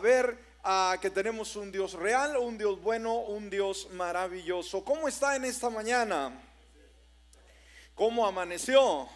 [0.00, 4.84] ver a que tenemos un Dios real, un Dios bueno, un Dios maravilloso.
[4.84, 6.32] ¿Cómo está en esta mañana?
[7.94, 9.08] ¿Cómo amaneció?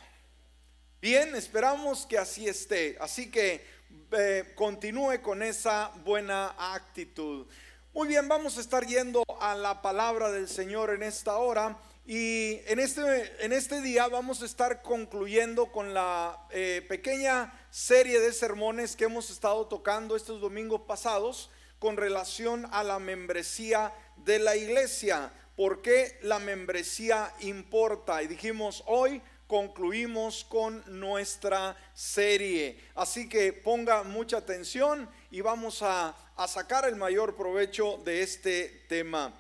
[1.01, 2.97] Bien, esperamos que así esté.
[3.01, 3.65] Así que
[4.13, 7.47] eh, continúe con esa buena actitud.
[7.93, 11.79] Muy bien, vamos a estar yendo a la palabra del Señor en esta hora.
[12.07, 18.21] Y en este, en este día vamos a estar concluyendo con la eh, pequeña serie
[18.21, 21.51] de sermones que hemos estado tocando estos domingos pasados
[21.81, 25.33] con relación a la membresía de la iglesia.
[25.57, 28.23] ¿Por qué la membresía importa?
[28.23, 32.79] Y dijimos, hoy concluimos con nuestra serie.
[32.95, 38.85] Así que ponga mucha atención y vamos a, a sacar el mayor provecho de este
[38.89, 39.35] tema.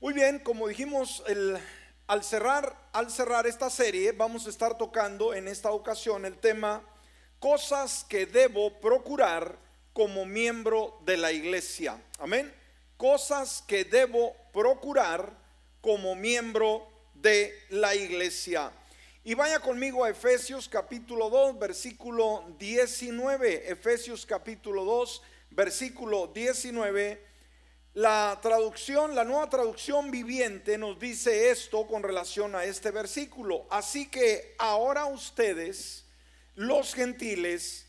[0.00, 1.60] Muy bien, como dijimos el
[2.08, 6.82] al cerrar, al cerrar esta serie, vamos a estar tocando en esta ocasión el tema
[7.42, 9.58] cosas que debo procurar
[9.92, 12.00] como miembro de la iglesia.
[12.20, 12.54] Amén.
[12.96, 15.36] Cosas que debo procurar
[15.80, 18.70] como miembro de la iglesia.
[19.24, 23.72] Y vaya conmigo a Efesios capítulo 2, versículo 19.
[23.72, 27.32] Efesios capítulo 2, versículo 19
[27.94, 33.66] la traducción, la nueva traducción viviente nos dice esto con relación a este versículo.
[33.68, 36.06] Así que ahora ustedes,
[36.54, 37.86] los gentiles,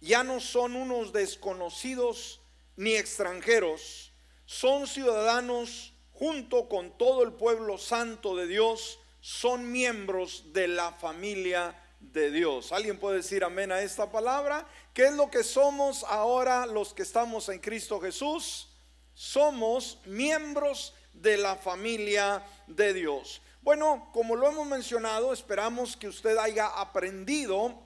[0.00, 2.40] ya no son unos desconocidos
[2.76, 4.12] ni extranjeros,
[4.44, 11.82] son ciudadanos junto con todo el pueblo santo de Dios, son miembros de la familia
[12.00, 12.72] de Dios.
[12.72, 14.66] ¿Alguien puede decir amén a esta palabra?
[14.94, 18.68] ¿Qué es lo que somos ahora los que estamos en Cristo Jesús?
[19.16, 23.40] somos miembros de la familia de Dios.
[23.62, 27.82] Bueno, como lo hemos mencionado, esperamos que usted haya aprendido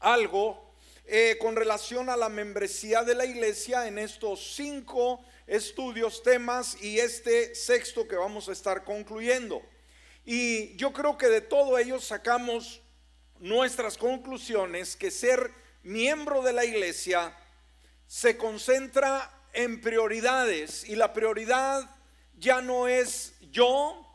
[0.00, 0.68] algo
[1.04, 6.98] eh, con relación a la membresía de la iglesia en estos cinco estudios, temas y
[6.98, 9.62] este sexto que vamos a estar concluyendo.
[10.26, 12.82] Y yo creo que de todo ello sacamos
[13.38, 15.50] nuestras conclusiones, que ser
[15.82, 17.34] miembro de la iglesia
[18.06, 21.88] se concentra en prioridades y la prioridad
[22.36, 24.06] ya no es yo,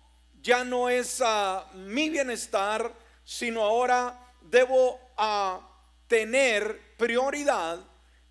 [0.42, 2.94] ya no es ah, mi bienestar,
[3.26, 5.73] sino ahora debo a ah,
[6.14, 7.80] tener prioridad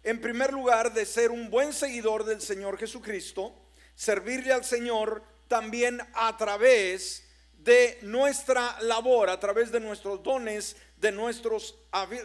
[0.04, 3.53] en primer lugar de ser un buen seguidor del Señor Jesucristo,
[3.97, 7.25] servirle al Señor también a través
[7.59, 11.75] de nuestra labor, a través de nuestros dones, de nuestros,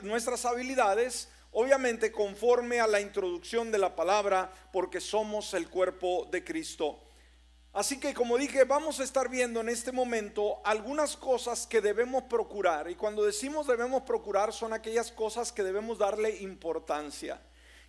[0.03, 6.43] nuestras habilidades, obviamente conforme a la introducción de la palabra, porque somos el cuerpo de
[6.43, 7.01] Cristo.
[7.77, 12.23] Así que como dije, vamos a estar viendo en este momento algunas cosas que debemos
[12.23, 12.89] procurar.
[12.89, 17.39] Y cuando decimos debemos procurar son aquellas cosas que debemos darle importancia,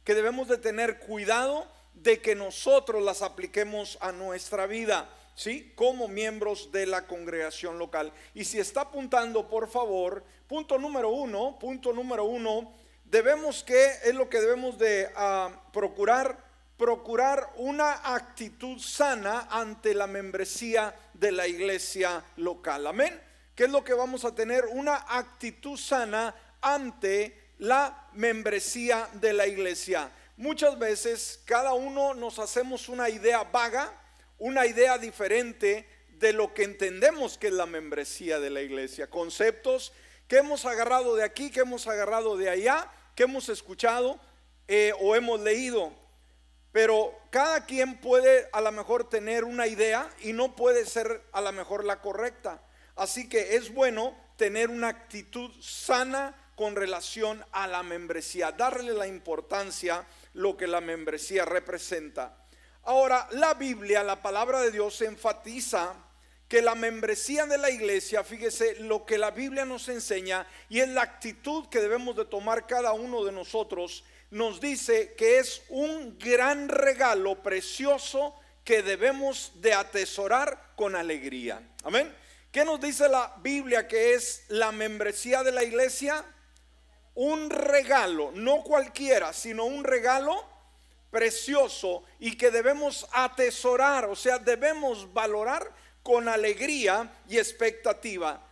[0.04, 5.72] que debemos de tener cuidado de que nosotros las apliquemos a nuestra vida, ¿sí?
[5.74, 8.12] Como miembros de la congregación local.
[8.34, 12.74] Y si está apuntando, por favor, punto número uno, punto número uno,
[13.06, 16.46] debemos que, es lo que debemos de ah, procurar,
[16.78, 22.86] procurar una actitud sana ante la membresía de la iglesia local.
[22.86, 23.20] Amén.
[23.54, 24.64] ¿Qué es lo que vamos a tener?
[24.66, 30.12] Una actitud sana ante la membresía de la iglesia.
[30.36, 33.92] Muchas veces cada uno nos hacemos una idea vaga,
[34.38, 39.10] una idea diferente de lo que entendemos que es la membresía de la iglesia.
[39.10, 39.92] Conceptos
[40.28, 44.20] que hemos agarrado de aquí, que hemos agarrado de allá, que hemos escuchado
[44.68, 45.92] eh, o hemos leído.
[46.78, 51.40] Pero cada quien puede a lo mejor tener una idea y no puede ser a
[51.40, 52.62] lo mejor la correcta.
[52.94, 59.08] Así que es bueno tener una actitud sana con relación a la membresía, darle la
[59.08, 62.46] importancia lo que la membresía representa.
[62.84, 65.96] Ahora, la Biblia, la palabra de Dios enfatiza
[66.46, 70.88] que la membresía de la iglesia, fíjese lo que la Biblia nos enseña y es
[70.88, 76.18] la actitud que debemos de tomar cada uno de nosotros, nos dice que es un
[76.18, 81.62] gran regalo precioso que debemos de atesorar con alegría.
[81.84, 82.14] Amén.
[82.52, 86.24] ¿Qué nos dice la Biblia que es la membresía de la iglesia?
[87.14, 90.44] Un regalo, no cualquiera, sino un regalo
[91.10, 98.42] precioso y que debemos atesorar, o sea, debemos valorar con alegría y expectativa.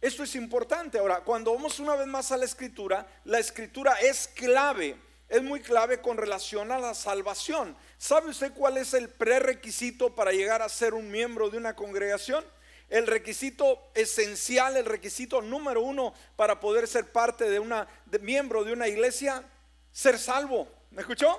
[0.00, 0.98] Esto es importante.
[0.98, 4.96] Ahora, cuando vamos una vez más a la escritura, la escritura es clave,
[5.28, 7.76] es muy clave con relación a la salvación.
[7.98, 12.44] ¿Sabe usted cuál es el prerequisito para llegar a ser un miembro de una congregación?
[12.88, 17.86] El requisito esencial, el requisito número uno para poder ser parte de una
[18.22, 19.44] miembro de una iglesia,
[19.92, 20.66] ser salvo.
[20.90, 21.38] ¿Me escuchó?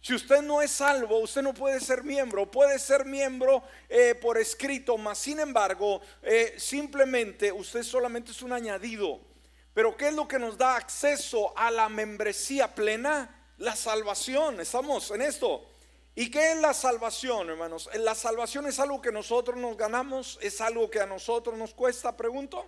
[0.00, 2.50] Si usted no es salvo, usted no puede ser miembro.
[2.50, 8.52] Puede ser miembro eh, por escrito, mas sin embargo, eh, simplemente usted solamente es un
[8.52, 9.20] añadido.
[9.74, 13.52] Pero ¿qué es lo que nos da acceso a la membresía plena?
[13.58, 14.60] La salvación.
[14.60, 15.66] ¿Estamos en esto?
[16.14, 17.88] ¿Y qué es la salvación, hermanos?
[17.94, 22.16] La salvación es algo que nosotros nos ganamos, es algo que a nosotros nos cuesta,
[22.16, 22.66] pregunto.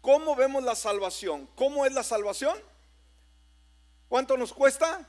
[0.00, 1.48] ¿Cómo vemos la salvación?
[1.54, 2.58] ¿Cómo es la salvación?
[4.08, 5.06] ¿Cuánto nos cuesta?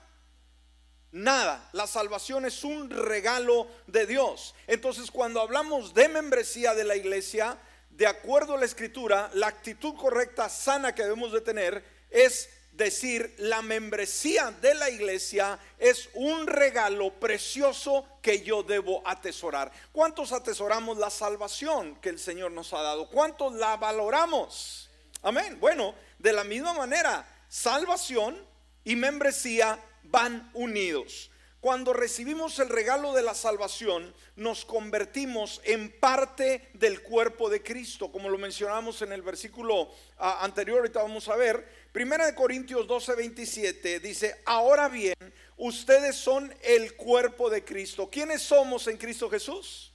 [1.12, 4.54] Nada, la salvación es un regalo de Dios.
[4.68, 7.58] Entonces cuando hablamos de membresía de la iglesia,
[8.00, 13.36] de acuerdo a la escritura, la actitud correcta, sana que debemos de tener es decir,
[13.40, 19.70] la membresía de la iglesia es un regalo precioso que yo debo atesorar.
[19.92, 23.10] ¿Cuántos atesoramos la salvación que el Señor nos ha dado?
[23.10, 24.90] ¿Cuántos la valoramos?
[25.22, 25.60] Amén.
[25.60, 28.42] Bueno, de la misma manera, salvación
[28.86, 31.30] y membresía van unidos.
[31.62, 38.14] Cuando recibimos el regalo de la salvación, nos convertimos en parte del cuerpo de Cristo,
[38.14, 41.68] como lo mencionamos en el versículo ah, anterior, ahorita vamos a ver.
[41.92, 45.16] Primera de Corintios 12, 27 dice, ahora bien,
[45.58, 48.10] ustedes son el cuerpo de Cristo.
[48.10, 49.92] ¿Quiénes somos en Cristo Jesús?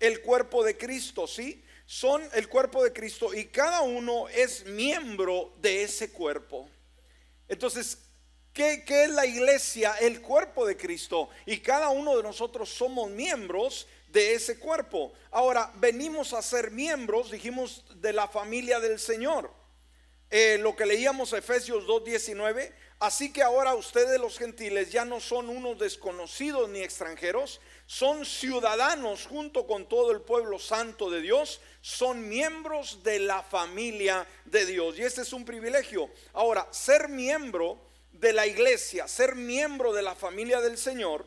[0.00, 1.62] El cuerpo de Cristo, ¿sí?
[1.86, 6.68] Son el cuerpo de Cristo y cada uno es miembro de ese cuerpo.
[7.48, 8.07] Entonces,
[8.58, 9.94] ¿Qué, es la iglesia?
[10.00, 11.28] El cuerpo de Cristo.
[11.46, 15.12] Y cada uno de nosotros somos miembros de ese cuerpo.
[15.30, 19.48] Ahora, venimos a ser miembros, dijimos, de la familia del Señor.
[20.28, 25.48] Eh, lo que leíamos Efesios 2.19, así que ahora ustedes los gentiles ya no son
[25.48, 32.28] unos desconocidos ni extranjeros, son ciudadanos junto con todo el pueblo santo de Dios, son
[32.28, 34.98] miembros de la familia de Dios.
[34.98, 36.10] Y este es un privilegio.
[36.32, 41.26] Ahora, ser miembro de la iglesia, ser miembro de la familia del Señor,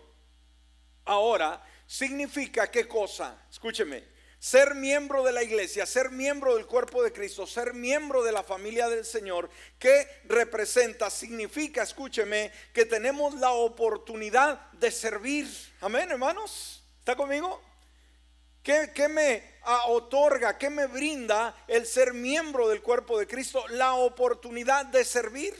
[1.05, 3.45] ahora significa qué cosa?
[3.49, 4.03] Escúcheme,
[4.39, 8.43] ser miembro de la iglesia, ser miembro del cuerpo de Cristo, ser miembro de la
[8.43, 11.09] familia del Señor, ¿qué representa?
[11.09, 15.47] Significa, escúcheme, que tenemos la oportunidad de servir.
[15.79, 16.83] Amén, hermanos.
[16.99, 17.61] ¿Está conmigo?
[18.63, 19.43] ¿Qué, qué me
[19.87, 23.63] otorga, qué me brinda el ser miembro del cuerpo de Cristo?
[23.69, 25.55] La oportunidad de servir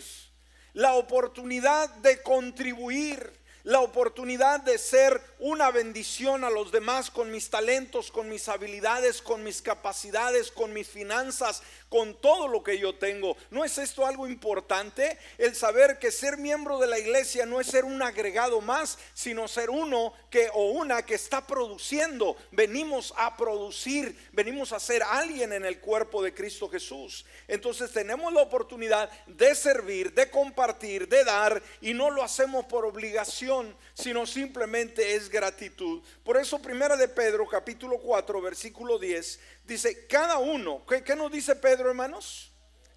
[0.73, 3.31] la oportunidad de contribuir,
[3.63, 9.22] la oportunidad de ser una bendición a los demás con mis talentos, con mis habilidades,
[9.22, 13.36] con mis capacidades, con mis finanzas, con todo lo que yo tengo.
[13.50, 15.18] ¿No es esto algo importante?
[15.38, 19.48] El saber que ser miembro de la iglesia no es ser un agregado más, sino
[19.48, 22.38] ser uno que o una que está produciendo.
[22.52, 27.25] Venimos a producir, venimos a ser alguien en el cuerpo de Cristo Jesús.
[27.48, 32.86] Entonces tenemos la oportunidad de servir, de compartir, de dar y no lo hacemos por
[32.86, 33.50] obligación,
[33.94, 36.01] sino simplemente es gratitud.
[36.24, 41.31] Por eso primera de Pedro capítulo 4 versículo 10 dice, cada uno, ¿qué, ¿qué, nos
[41.31, 42.51] dice Pedro hermanos?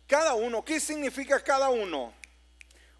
[0.06, 2.12] Cada uno, ¿qué significa cada uno?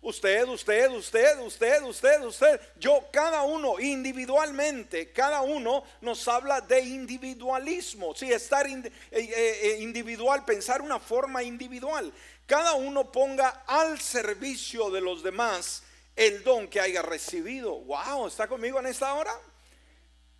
[0.04, 6.80] Usted, usted, usted, usted, usted, usted, yo, cada uno individualmente, cada uno nos habla de
[6.80, 12.12] individualismo, sí, estar eh, eh, eh, individual, pensar una forma individual.
[12.44, 15.82] Cada uno ponga al servicio de los demás
[16.16, 17.81] el don que haya recibido.
[17.81, 19.32] Wow, ¿está conmigo en esta hora?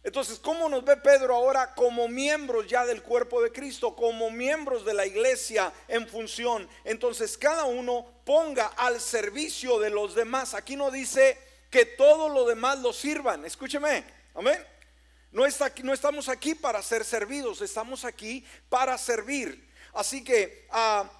[0.03, 4.85] Entonces, ¿cómo nos ve Pedro ahora como miembros ya del cuerpo de Cristo, como miembros
[4.85, 6.69] de la iglesia en función?
[6.85, 10.53] Entonces, cada uno ponga al servicio de los demás.
[10.53, 11.39] Aquí no dice
[11.71, 13.47] que todo lo demás lo sirvan.
[13.47, 14.63] Escúcheme, amén.
[15.33, 19.69] No, está no estamos aquí para ser servidos, estamos aquí para servir.
[19.95, 21.11] Así que ah,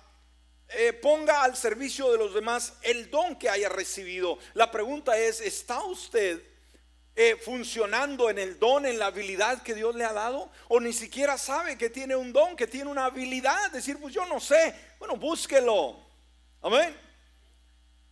[0.77, 4.39] eh, ponga al servicio de los demás el don que haya recibido.
[4.55, 6.43] La pregunta es, ¿está usted
[7.17, 10.93] eh, funcionando en el don, en la habilidad que Dios le ha dado, o ni
[10.93, 14.75] siquiera sabe que tiene un don, que tiene una habilidad, decir, pues yo no sé,
[14.99, 15.97] bueno, búsquelo.
[16.61, 16.97] Amén.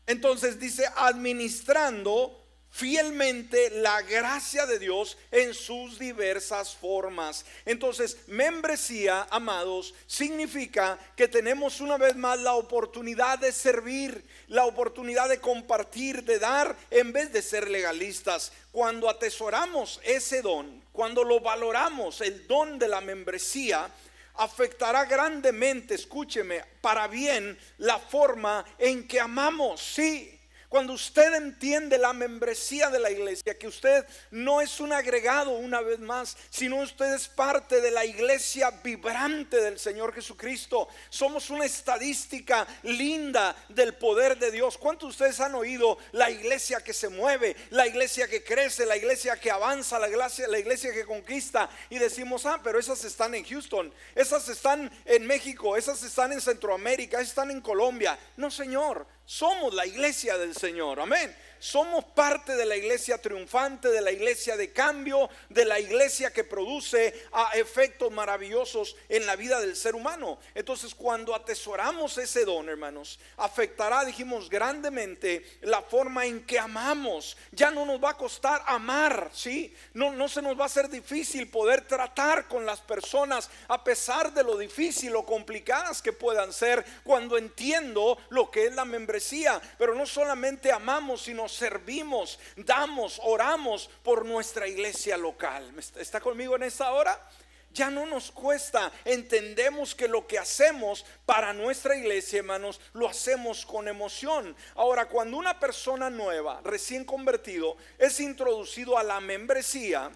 [0.06, 2.41] Entonces dice, administrando
[2.72, 7.44] fielmente la gracia de Dios en sus diversas formas.
[7.66, 15.28] Entonces, membresía, amados, significa que tenemos una vez más la oportunidad de servir, la oportunidad
[15.28, 18.52] de compartir, de dar, en vez de ser legalistas.
[18.72, 23.90] Cuando atesoramos ese don, cuando lo valoramos, el don de la membresía,
[24.36, 29.82] afectará grandemente, escúcheme, para bien la forma en que amamos.
[29.82, 30.40] Sí,
[30.72, 35.82] Cuando usted entiende la membresía de la iglesia, que usted no es un agregado una
[35.82, 40.88] vez más, sino usted es parte de la iglesia vibrante del Señor Jesucristo.
[41.10, 44.78] Somos una estadística linda del poder de Dios.
[44.78, 48.96] ¿Cuántos de ustedes han oído la iglesia que se mueve, la iglesia que crece, la
[48.96, 51.68] iglesia que avanza, la iglesia, la iglesia que conquista?
[51.90, 56.40] Y decimos, ah, pero esas están en Houston, esas están en México, esas están en
[56.40, 58.18] Centroamérica, esas están en Colombia.
[58.38, 61.00] No, Señor, somos la iglesia del Señor.
[61.00, 66.32] Amén somos parte de la iglesia triunfante, de la iglesia de cambio, de la iglesia
[66.32, 70.40] que produce ah, efectos maravillosos en la vida del ser humano.
[70.56, 77.36] Entonces, cuando atesoramos ese don, hermanos, afectará, dijimos, grandemente la forma en que amamos.
[77.52, 79.72] Ya no nos va a costar amar, ¿sí?
[79.94, 84.34] No, no se nos va a hacer difícil poder tratar con las personas a pesar
[84.34, 89.62] de lo difícil o complicadas que puedan ser cuando entiendo lo que es la membresía.
[89.78, 95.72] Pero no solamente amamos, sino servimos, damos, oramos por nuestra iglesia local.
[95.96, 97.28] ¿Está conmigo en esta hora?
[97.72, 103.64] Ya no nos cuesta, entendemos que lo que hacemos para nuestra iglesia, hermanos, lo hacemos
[103.64, 104.54] con emoción.
[104.74, 110.10] Ahora, cuando una persona nueva, recién convertido, es introducido a la membresía,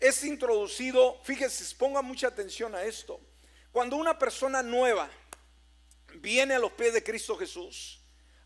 [0.00, 3.18] es introducido, fíjese, ponga mucha atención a esto.
[3.72, 5.08] Cuando una persona nueva
[6.16, 7.97] viene a los pies de Cristo Jesús,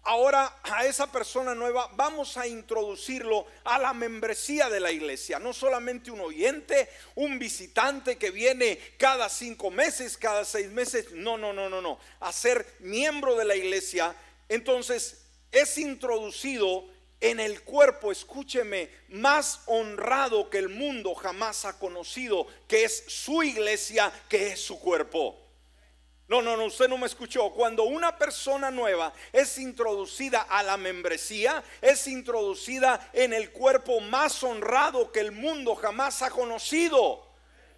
[0.04, 5.38] Ahora a esa persona nueva vamos a introducirlo a la membresía de la iglesia.
[5.38, 11.12] No solamente un oyente, un visitante que viene cada cinco meses, cada seis meses.
[11.12, 12.00] No, no, no, no, no.
[12.18, 14.14] A ser miembro de la iglesia.
[14.48, 16.84] Entonces es introducido
[17.20, 23.44] en el cuerpo, escúcheme, más honrado que el mundo jamás ha conocido, que es su
[23.44, 25.41] iglesia, que es su cuerpo.
[26.32, 27.50] No, no, no, usted no me escuchó.
[27.50, 34.42] Cuando una persona nueva es introducida a la membresía, es introducida en el cuerpo más
[34.42, 37.26] honrado que el mundo jamás ha conocido.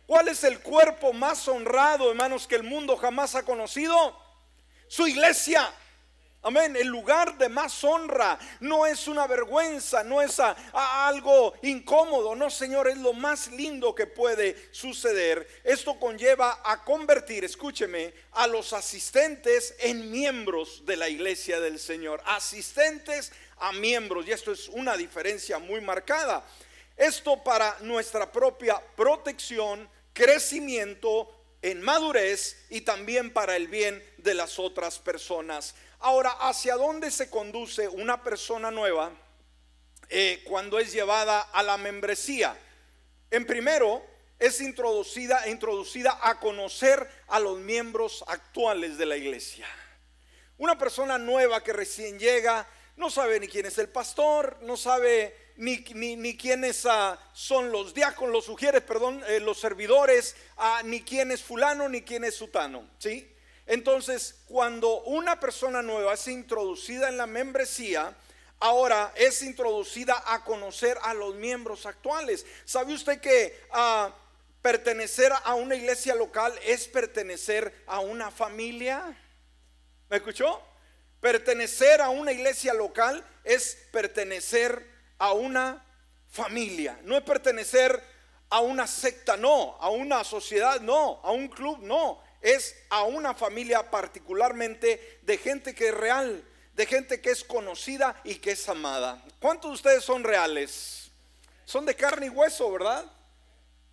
[0.06, 4.16] ¿Cuál es el cuerpo más honrado, hermanos, que el mundo jamás ha conocido?
[4.86, 5.68] Su iglesia.
[6.46, 6.76] Amén.
[6.76, 10.38] El lugar de más honra no es una vergüenza, no es
[10.74, 12.34] algo incómodo.
[12.36, 15.48] No, Señor, es lo más lindo que puede suceder.
[15.64, 22.22] Esto conlleva a convertir, escúcheme, a los asistentes en miembros de la iglesia del Señor.
[22.26, 24.26] Asistentes a miembros.
[24.26, 26.46] Y esto es una diferencia muy marcada.
[26.94, 34.58] Esto para nuestra propia protección, crecimiento en madurez y también para el bien de las
[34.58, 35.74] otras personas.
[36.04, 39.10] Ahora, ¿hacia dónde se conduce una persona nueva
[40.10, 42.54] eh, cuando es llevada a la membresía?
[43.30, 44.04] En primero,
[44.38, 49.66] es introducida, introducida a conocer a los miembros actuales de la iglesia.
[50.58, 55.34] Una persona nueva que recién llega no sabe ni quién es el pastor, no sabe
[55.56, 61.00] ni, ni, quiénes ah, son los diáconos, los sugieres, perdón, eh, los servidores, ah, ni
[61.00, 63.33] quién es fulano, ni quién es sutano, ¿sí?
[63.66, 68.14] Entonces, cuando una persona nueva es introducida en la membresía,
[68.60, 72.44] ahora es introducida a conocer a los miembros actuales.
[72.64, 74.14] ¿Sabe usted que ah,
[74.60, 79.16] pertenecer a una iglesia local es pertenecer a una familia?
[80.10, 80.60] ¿Me escuchó?
[81.20, 84.86] Pertenecer a una iglesia local es pertenecer
[85.18, 85.82] a una
[86.28, 86.98] familia.
[87.04, 88.02] No es pertenecer
[88.50, 93.34] a una secta, no, a una sociedad, no, a un club, no es a una
[93.34, 98.68] familia particularmente de gente que es real, de gente que es conocida y que es
[98.68, 99.24] amada.
[99.40, 101.10] ¿Cuántos de ustedes son reales?
[101.64, 103.10] Son de carne y hueso, ¿verdad?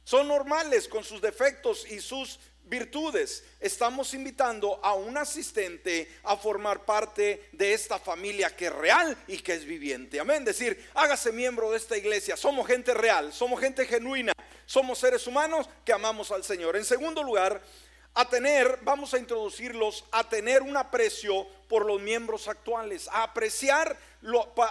[0.03, 3.45] Son normales con sus defectos y sus virtudes.
[3.61, 9.37] Estamos invitando a un asistente a formar parte de esta familia que es real y
[9.37, 10.19] que es viviente.
[10.19, 10.43] Amén.
[10.43, 12.35] Decir, hágase miembro de esta iglesia.
[12.35, 14.33] Somos gente real, somos gente genuina,
[14.65, 16.75] somos seres humanos que amamos al Señor.
[16.75, 17.61] En segundo lugar,
[18.13, 23.97] a tener, vamos a introducirlos, a tener un aprecio por los miembros actuales, a apreciar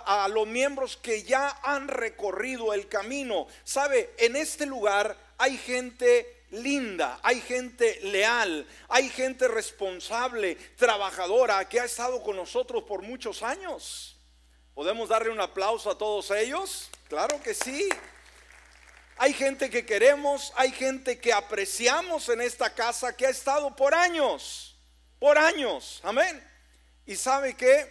[0.07, 3.47] a los miembros que ya han recorrido el camino.
[3.65, 11.81] Sabe, en este lugar hay gente linda, hay gente leal, hay gente responsable, trabajadora, que
[11.81, 14.17] ha estado con nosotros por muchos años.
[14.75, 16.91] ¿Podemos darle un aplauso a todos ellos?
[17.09, 17.89] Claro que sí.
[19.23, 23.95] Hay gente que queremos, hay gente que apreciamos en esta casa que ha estado por
[23.95, 24.79] años,
[25.19, 26.43] por años, amén.
[27.05, 27.87] Y sabe que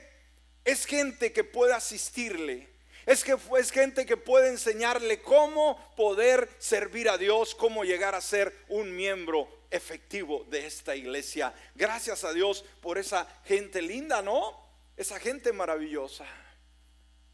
[0.65, 2.67] es gente que puede asistirle,
[3.05, 8.21] es que es gente que puede enseñarle cómo poder servir a Dios, cómo llegar a
[8.21, 11.53] ser un miembro efectivo de esta iglesia.
[11.75, 14.59] Gracias a Dios por esa gente linda, ¿no?
[14.97, 16.25] Esa gente maravillosa.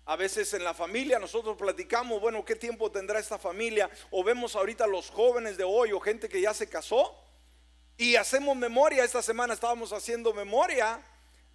[0.07, 3.89] A veces en la familia nosotros platicamos, bueno, ¿qué tiempo tendrá esta familia?
[4.11, 7.19] O vemos ahorita los jóvenes de hoy o gente que ya se casó
[7.97, 9.03] y hacemos memoria.
[9.03, 11.01] Esta semana estábamos haciendo memoria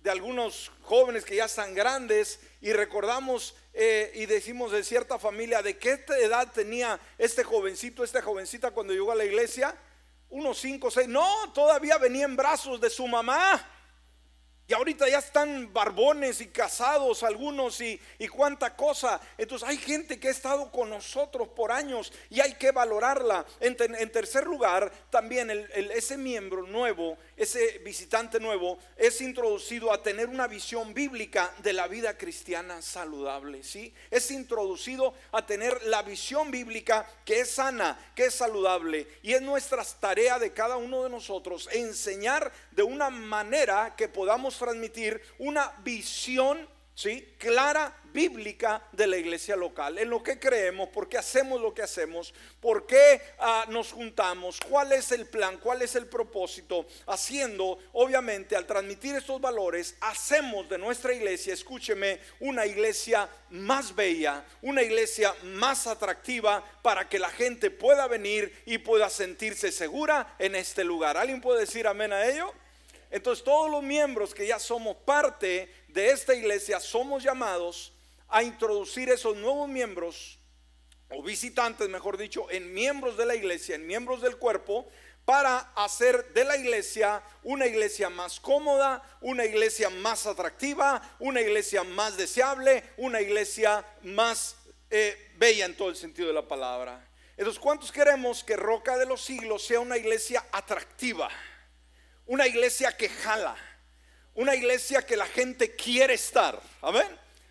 [0.02, 5.62] de algunos jóvenes que ya están grandes y recordamos eh, y decimos de cierta familia
[5.62, 9.76] de qué edad tenía este jovencito, esta jovencita cuando llegó a la iglesia.
[10.28, 13.64] Unos cinco, seis, no, todavía venía en brazos de su mamá.
[14.70, 18.00] Y ahorita ya están barbones y casados algunos y,
[18.32, 19.20] cuánta cosa.
[19.36, 23.44] Entonces hay gente que ha estado con nosotros por años y hay que valorarla.
[23.58, 23.74] En,
[24.12, 30.92] tercer lugar, también ese miembro nuevo, ese visitante nuevo, es introducido a tener una visión
[30.92, 33.62] bíblica de la vida cristiana saludable.
[33.62, 33.94] ¿sí?
[34.10, 39.08] Es introducido a tener la visión bíblica que es sana, que es saludable.
[39.22, 44.58] Y es nuestra tarea de cada uno de nosotros enseñar de una manera que podamos
[44.58, 47.34] transmitir una visión ¿sí?
[47.38, 51.82] clara bíblica de la iglesia local, en lo que creemos, por qué hacemos lo que
[51.82, 57.78] hacemos, por qué ah, nos juntamos, cuál es el plan, cuál es el propósito, haciendo,
[57.92, 64.82] obviamente, al transmitir estos valores, hacemos de nuestra iglesia, escúcheme, una iglesia más bella, una
[64.82, 70.84] iglesia más atractiva para que la gente pueda venir y pueda sentirse segura en este
[70.84, 71.16] lugar.
[71.16, 72.52] ¿Alguien puede decir amén a ello?
[73.10, 77.92] Entonces todos los miembros que ya somos parte de esta iglesia somos llamados
[78.28, 80.38] a introducir esos nuevos miembros
[81.08, 84.88] o visitantes, mejor dicho, en miembros de la iglesia, en miembros del cuerpo,
[85.24, 91.84] para hacer de la iglesia una iglesia más cómoda, una iglesia más atractiva, una iglesia
[91.84, 94.56] más deseable, una iglesia más
[94.88, 97.08] eh, bella en todo el sentido de la palabra.
[97.36, 101.30] Entonces, ¿cuántos queremos que Roca de los Siglos sea una iglesia atractiva?
[102.26, 103.56] Una iglesia que jala.
[104.40, 106.58] Una iglesia que la gente quiere estar.
[106.80, 107.06] Amén.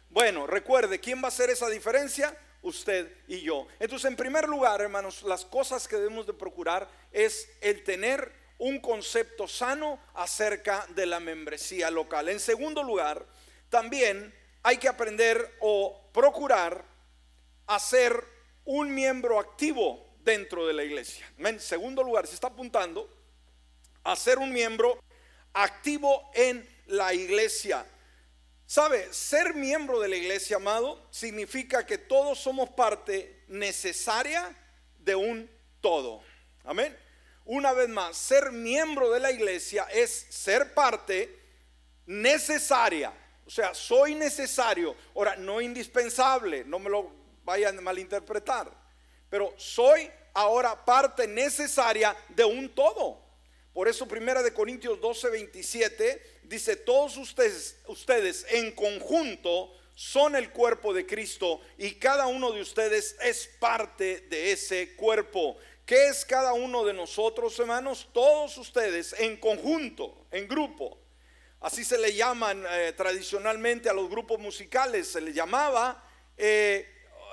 [0.09, 2.35] Bueno, recuerde, ¿quién va a hacer esa diferencia?
[2.63, 3.67] Usted y yo.
[3.79, 8.79] Entonces, en primer lugar, hermanos, las cosas que debemos de procurar es el tener un
[8.79, 12.27] concepto sano acerca de la membresía local.
[12.27, 13.23] En segundo lugar,
[13.69, 16.83] también hay que aprender o procurar
[17.67, 18.19] hacer
[18.65, 21.31] un miembro activo dentro de la iglesia.
[21.37, 23.07] En segundo lugar, se está apuntando
[24.03, 24.99] a ser un miembro
[25.53, 27.85] activo en la iglesia.
[28.65, 29.11] ¿Sabe?
[29.11, 34.55] Ser miembro de la iglesia, amado, significa que todos somos parte necesaria
[34.99, 35.49] de un
[35.81, 36.21] todo.
[36.63, 36.95] Amén.
[37.45, 41.35] Una vez más, ser miembro de la iglesia es ser parte
[42.05, 43.11] necesaria.
[43.45, 44.95] O sea, soy necesario.
[45.15, 47.11] Ahora, no indispensable, no me lo
[47.43, 48.71] vayan a malinterpretar.
[49.29, 53.28] Pero soy ahora parte necesaria de un todo.
[53.79, 60.51] Por eso Primera de Corintios 12, 27 dice, todos ustedes, ustedes en conjunto son el
[60.51, 65.55] cuerpo de Cristo y cada uno de ustedes es parte de ese cuerpo.
[65.85, 68.09] ¿Qué es cada uno de nosotros, hermanos?
[68.11, 70.99] Todos ustedes en conjunto, en grupo.
[71.61, 75.07] Así se le llaman eh, tradicionalmente a los grupos musicales.
[75.07, 76.85] Se le llamaba, eh,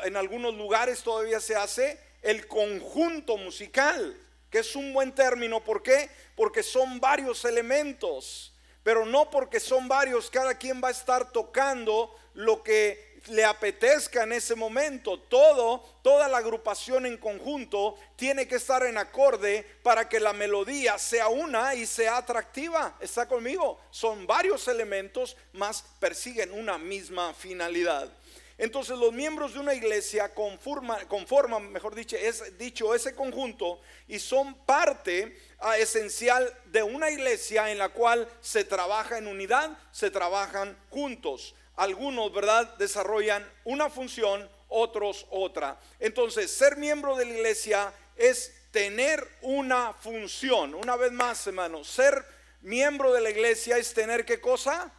[0.04, 4.16] en algunos lugares todavía se hace, el conjunto musical
[4.50, 5.62] que es un buen término.
[5.62, 6.10] ¿Por qué?
[6.34, 12.14] Porque son varios elementos, pero no porque son varios, cada quien va a estar tocando
[12.34, 15.18] lo que le apetezca en ese momento.
[15.18, 20.98] Todo, toda la agrupación en conjunto tiene que estar en acorde para que la melodía
[20.98, 22.96] sea una y sea atractiva.
[23.00, 23.80] ¿Está conmigo?
[23.90, 28.08] Son varios elementos, más persiguen una misma finalidad.
[28.58, 34.54] Entonces los miembros de una iglesia conforman, mejor dicho, es, dicho, ese conjunto y son
[34.64, 40.76] parte ah, esencial de una iglesia en la cual se trabaja en unidad, se trabajan
[40.88, 41.54] juntos.
[41.76, 45.78] Algunos, ¿verdad?, desarrollan una función, otros otra.
[46.00, 50.74] Entonces, ser miembro de la iglesia es tener una función.
[50.74, 52.24] Una vez más, hermanos, ser
[52.62, 54.90] miembro de la iglesia es tener qué cosa?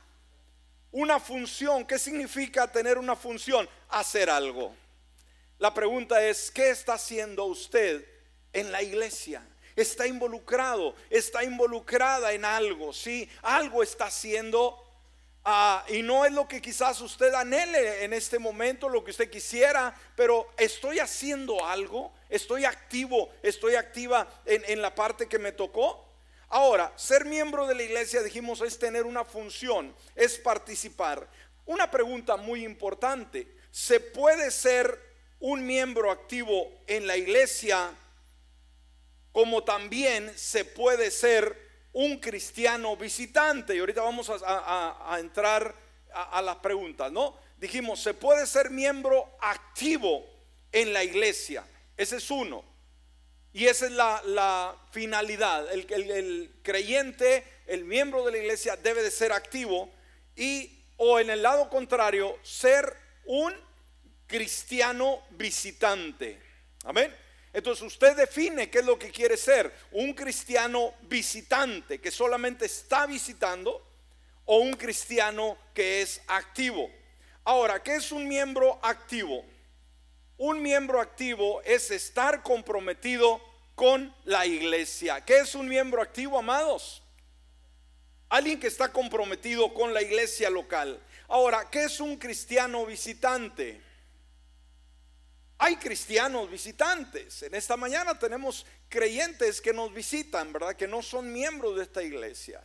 [0.91, 1.85] Una función.
[1.85, 3.67] ¿Qué significa tener una función?
[3.89, 4.73] Hacer algo.
[5.59, 8.05] La pregunta es, ¿qué está haciendo usted
[8.53, 9.43] en la iglesia?
[9.75, 13.29] Está involucrado, está involucrada en algo, ¿sí?
[13.41, 14.83] Algo está haciendo
[15.45, 19.29] ah, y no es lo que quizás usted anhele en este momento, lo que usted
[19.29, 25.51] quisiera, pero estoy haciendo algo, estoy activo, estoy activa en, en la parte que me
[25.51, 26.06] tocó.
[26.49, 31.27] Ahora, ser miembro de la iglesia, dijimos, es tener una función, es participar.
[31.65, 34.97] Una pregunta muy importante, ¿se puede ser
[35.39, 37.91] un miembro activo en la iglesia
[39.33, 41.55] como también se puede ser
[41.91, 43.75] un cristiano visitante?
[43.75, 45.75] Y ahorita vamos a, entrar
[46.13, 47.35] a, las preguntas, ¿no?
[47.57, 50.25] dijimos, se puede ser miembro activo
[50.71, 51.65] en la iglesia.
[51.97, 52.63] Ese es uno.
[53.53, 55.71] Y esa es la, finalidad.
[55.71, 59.91] El, creyente, el miembro de la iglesia debe de ser activo
[60.35, 63.53] y o en el lado contrario, ser un
[64.25, 66.41] cristiano visitante.
[66.83, 67.15] Amén.
[67.53, 69.71] Entonces usted define qué es lo que quiere ser.
[69.91, 73.85] Un cristiano visitante que solamente está visitando
[74.45, 76.89] o un cristiano que es activo.
[77.43, 79.45] Ahora, ¿qué es un miembro activo?
[80.37, 83.41] Un miembro activo es estar comprometido
[83.73, 85.25] con la iglesia.
[85.25, 87.01] ¿Qué es un miembro activo, amados?
[88.29, 91.01] Alguien que está comprometido con la iglesia local.
[91.27, 93.81] Ahora, ¿qué es un cristiano visitante?
[95.57, 97.41] Hay cristianos visitantes.
[97.41, 100.75] En esta mañana tenemos creyentes que nos visitan, ¿verdad?
[100.75, 102.61] Que no son miembros de esta iglesia.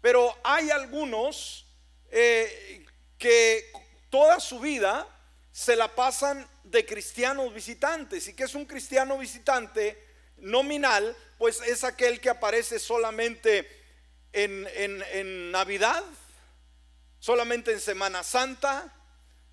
[0.00, 1.66] Pero hay algunos
[2.10, 2.86] eh,
[3.18, 3.72] que
[4.08, 5.08] toda su vida
[5.56, 8.28] se la pasan de cristianos visitantes.
[8.28, 9.98] ¿Y que es un cristiano visitante
[10.36, 11.16] nominal?
[11.38, 13.66] Pues es aquel que aparece solamente
[14.34, 16.04] en, en Navidad,
[17.18, 18.92] solamente en Semana Santa,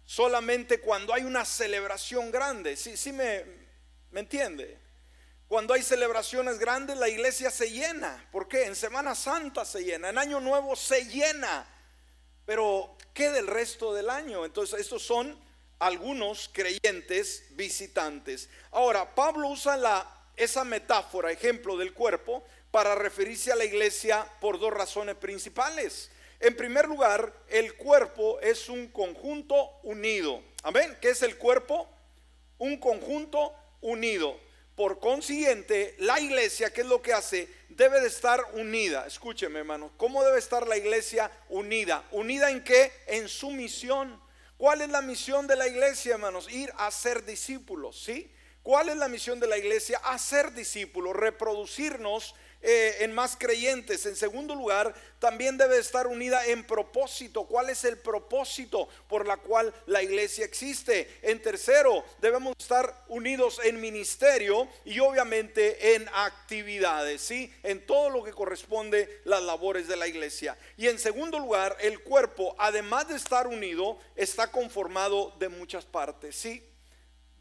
[0.03, 2.75] solamente cuando hay una celebración grande.
[2.75, 3.45] Sí, sí me,
[4.11, 4.77] me entiende.
[5.47, 8.27] Cuando hay celebraciones grandes, la iglesia se llena.
[8.29, 8.65] ¿Por qué?
[8.65, 11.65] En Semana Santa se llena, en Año Nuevo se llena.
[12.45, 14.43] Pero, ¿qué del resto del año?
[14.43, 15.41] Entonces, estos son
[15.83, 18.49] algunos creyentes visitantes.
[18.71, 24.73] Ahora, Pablo usa esa metáfora, ejemplo del cuerpo, para referirse a la iglesia por dos
[24.73, 26.09] razones principales.
[26.39, 30.41] En primer lugar, el cuerpo es un conjunto unido.
[30.63, 30.97] Amén.
[31.01, 31.89] ¿Qué es el cuerpo?
[32.57, 34.39] Un conjunto unido.
[34.75, 37.47] Por consiguiente, la iglesia, ¿qué es lo que hace?
[37.69, 39.05] Debe de estar unida.
[39.05, 39.91] Escúcheme, hermano.
[39.97, 42.03] ¿Cómo debe estar la iglesia unida?
[42.11, 42.91] ¿Unida en qué?
[43.07, 44.22] En su misión.
[44.63, 46.49] ¿Cuál es la misión de la iglesia, hermanos?
[46.49, 48.31] Ir a ser discípulos, ¿sí?
[48.61, 49.99] ¿Cuál es la misión de la iglesia?
[50.05, 52.33] Hacer discípulos, reproducirnos
[52.65, 54.05] eh, en más creyentes.
[54.05, 57.43] En segundo lugar, también debe estar unida en propósito.
[57.43, 61.19] ¿Cuál es el propósito por la cual la iglesia existe?
[61.21, 67.53] En tercero, debemos estar unidos en ministerio y obviamente en actividades, ¿sí?
[67.63, 70.57] En todo lo que corresponde las labores de la iglesia.
[70.77, 76.35] Y en segundo lugar, el cuerpo, además de estar unido, está conformado de muchas partes,
[76.35, 76.63] ¿sí?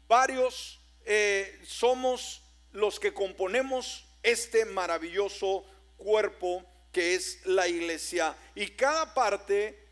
[0.07, 5.65] Varios eh, somos los que componemos este maravilloso
[5.97, 8.35] cuerpo que es la iglesia.
[8.55, 9.83] Y cada parte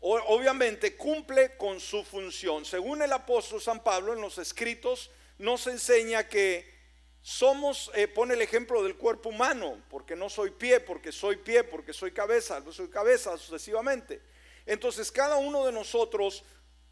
[0.00, 2.64] obviamente cumple con su función.
[2.64, 6.70] Según el apóstol San Pablo en los escritos nos enseña que
[7.22, 11.62] somos, eh, pone el ejemplo del cuerpo humano, porque no soy pie, porque soy pie,
[11.62, 14.20] porque soy cabeza, no soy cabeza sucesivamente.
[14.66, 16.44] Entonces cada uno de nosotros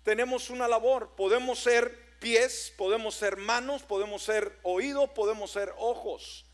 [0.05, 6.47] tenemos una labor, podemos ser pies, podemos ser manos, podemos ser oídos, podemos ser ojos.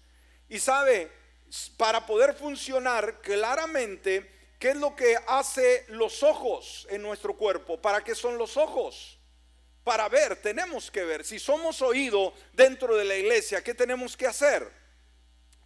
[0.49, 1.11] Y sabe,
[1.77, 7.81] para poder funcionar claramente, ¿qué es lo que hace los ojos en nuestro cuerpo?
[7.81, 9.19] ¿Para qué son los ojos?
[9.85, 11.25] Para ver, tenemos que ver.
[11.25, 14.69] Si somos oído dentro de la iglesia, ¿qué tenemos que hacer?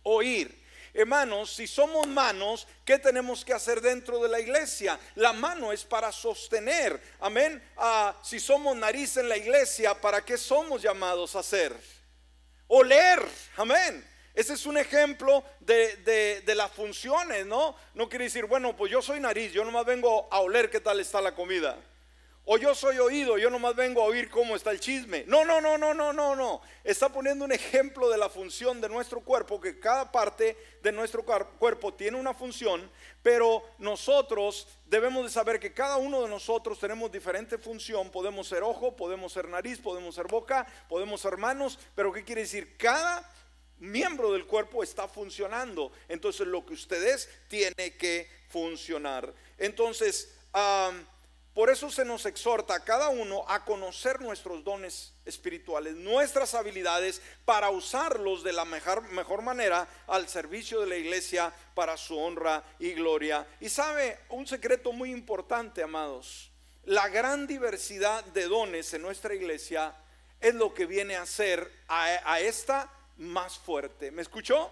[0.03, 0.61] Oír.
[0.93, 4.99] Hermanos, si somos manos, ¿qué tenemos que hacer dentro de la iglesia?
[5.15, 7.01] La mano es para sostener.
[7.21, 7.63] Amén.
[7.77, 11.75] Ah, si somos nariz en la iglesia, ¿para qué somos llamados a hacer?
[12.67, 13.25] Oler.
[13.57, 14.10] Amén.
[14.41, 17.77] Ese es un ejemplo de, las funciones, ¿no?
[17.93, 20.99] No quiere decir, bueno, pues yo soy nariz, yo nomás vengo a oler qué tal
[20.99, 21.77] está la comida.
[22.47, 25.25] O yo soy oído, yo nomás vengo a oír cómo está el chisme.
[25.27, 26.63] No, no, no, no, no, no, no.
[26.83, 31.23] Está poniendo un ejemplo de la función de nuestro cuerpo, que cada parte de nuestro
[31.23, 32.91] cuerpo tiene una función,
[33.23, 38.09] pero nosotros debemos de saber que cada uno de nosotros tenemos diferente función.
[38.09, 42.41] Podemos ser ojo, podemos ser nariz, podemos ser boca, podemos ser manos, pero ¿qué quiere
[42.41, 42.79] decir?
[42.79, 43.31] Cada
[43.81, 45.91] miembro del cuerpo está funcionando.
[46.09, 49.33] Entonces lo que usted es tiene que funcionar.
[49.59, 50.29] Entonces,
[51.55, 57.21] por eso se nos exhorta a cada uno a conocer nuestros dones espirituales, nuestras habilidades
[57.45, 62.63] para usarlos de la mejor, mejor manera al servicio de la iglesia para su honra
[62.79, 63.47] y gloria.
[63.61, 66.51] Y sabe, un secreto muy importante, amados,
[66.85, 69.95] la gran diversidad de dones en nuestra iglesia
[70.41, 72.91] es lo que viene a ser a, a esta
[73.21, 74.11] más fuerte.
[74.11, 74.71] ¿Me escuchó?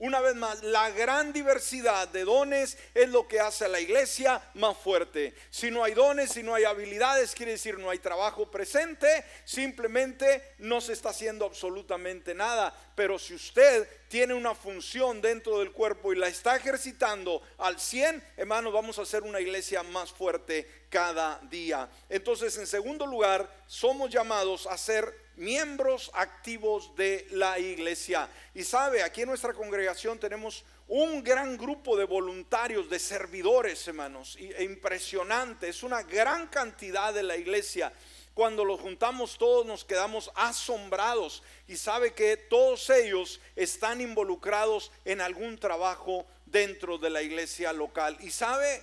[0.00, 4.40] Una vez más, la gran diversidad de dones es lo que hace a la iglesia
[4.54, 5.34] más fuerte.
[5.50, 10.54] Si no hay dones, si no hay habilidades, quiere decir no hay trabajo presente, simplemente
[10.58, 12.72] no se está haciendo absolutamente nada.
[12.94, 18.22] Pero si usted tiene una función dentro del cuerpo y la está ejercitando al 100,
[18.36, 21.88] hermanos, vamos a hacer una iglesia más fuerte cada día.
[22.08, 28.28] Entonces, en segundo lugar, somos llamados a ser miembros activos de la iglesia.
[28.54, 34.36] Y sabe, aquí en nuestra congregación tenemos un gran grupo de voluntarios, de servidores, hermanos,
[34.38, 37.92] e impresionante, es una gran cantidad de la iglesia.
[38.32, 45.20] Cuando los juntamos todos nos quedamos asombrados y sabe que todos ellos están involucrados en
[45.20, 48.16] algún trabajo dentro de la iglesia local.
[48.20, 48.80] Y sabe,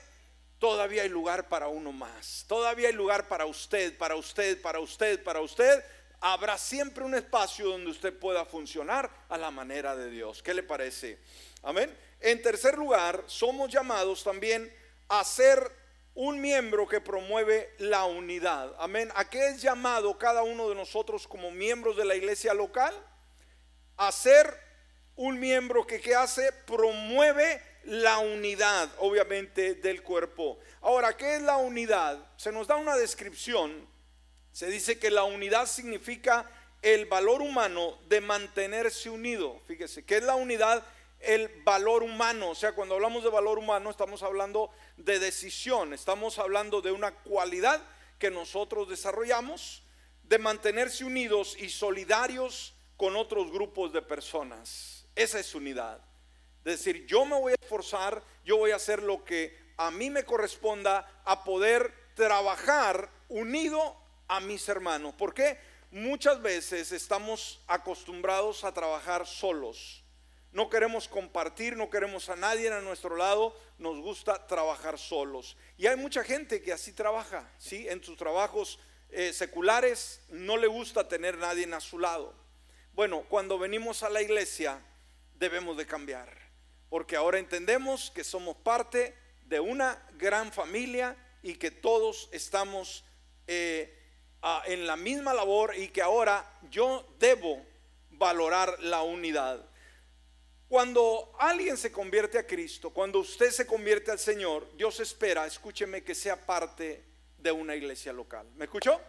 [0.59, 2.43] todavía hay lugar para uno más.
[2.47, 5.83] Todavía hay lugar para usted, para usted, para usted, para usted.
[6.27, 10.41] Habrá siempre un espacio donde usted pueda funcionar a la manera de Dios.
[10.41, 11.19] ¿Qué le parece?
[11.61, 11.95] Amén.
[12.19, 14.73] En tercer lugar, somos llamados también
[15.07, 15.71] a ser
[16.15, 18.73] un miembro que promueve la unidad.
[18.79, 19.11] Amén.
[19.13, 22.95] ¿A qué es llamado cada uno de nosotros como miembros de la iglesia local?
[23.95, 24.51] A ser
[25.15, 26.51] un miembro que ¿qué hace?
[26.65, 30.57] Promueve la unidad, obviamente, del cuerpo.
[30.81, 32.17] Ahora, ¿qué es la unidad?
[32.35, 33.93] Se nos da una descripción.
[34.55, 36.49] Se dice que la unidad significa
[36.81, 39.59] el valor humano de mantenerse unido.
[39.67, 40.81] Fíjese, ¿qué es la unidad?
[41.19, 42.51] el valor humano.
[42.51, 47.11] O sea, cuando hablamos de valor humano estamos hablando de decisión, estamos hablando de una
[47.11, 47.81] cualidad
[48.17, 49.83] que nosotros desarrollamos
[50.23, 55.05] de mantenerse unidos y solidarios con otros grupos de personas.
[55.15, 55.99] Esa es unidad.
[56.63, 60.09] Es decir, yo me voy a esforzar, yo voy a hacer lo que a mí
[60.09, 65.13] me corresponda a poder trabajar unido a mis hermanos.
[65.17, 65.57] Porque
[65.91, 70.05] muchas veces estamos acostumbrados a trabajar solos
[70.55, 75.57] no queremos compartir, no queremos a nadie a nuestro lado, nos gusta trabajar solos.
[75.77, 77.89] Y hay mucha gente que así trabaja, ¿sí?
[77.89, 82.33] En sus trabajos eh, seculares no le gusta tener nadie a su lado.
[82.93, 84.81] Bueno, cuando venimos a la iglesia
[85.33, 86.29] debemos de cambiar,
[86.89, 89.13] porque ahora entendemos que somos parte
[89.47, 93.03] de una gran familia y que todos estamos
[93.47, 94.04] eh,
[94.65, 97.65] en la misma labor y que ahora yo debo
[98.11, 99.65] valorar la unidad.
[100.67, 106.03] Cuando alguien se convierte a Cristo, cuando usted se convierte al Señor, Dios espera, escúcheme,
[106.03, 107.05] que sea parte
[107.37, 108.47] de una iglesia local.
[108.55, 108.99] ¿Me escuchó?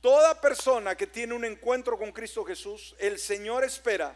[0.00, 4.14] Toda persona que tiene un encuentro con Cristo Jesús, el Señor espera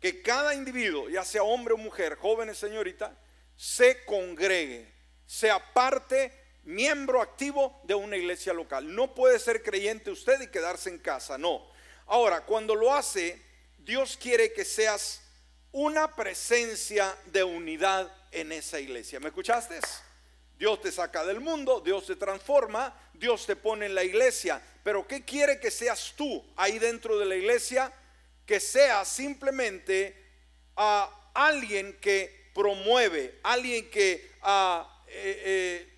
[0.00, 3.16] que cada individuo, ya sea hombre o mujer, joven o señorita,
[3.54, 4.92] se congregue,
[5.26, 8.94] sea parte, miembro activo de una iglesia local.
[8.94, 11.66] No puede ser creyente usted y quedarse en casa, no.
[12.06, 13.40] Ahora, cuando lo hace,
[13.78, 15.22] Dios quiere que seas
[15.72, 19.20] una presencia de unidad en esa iglesia.
[19.20, 19.78] ¿Me escuchaste?
[20.58, 24.60] Dios te saca del mundo, Dios te transforma, Dios te pone en la iglesia.
[24.82, 27.92] Pero ¿qué quiere que seas tú ahí dentro de la iglesia?
[28.44, 30.16] Que seas simplemente
[30.76, 35.89] a alguien que promueve, alguien que ah, eh, eh,